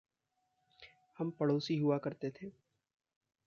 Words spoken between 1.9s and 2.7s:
करते थे।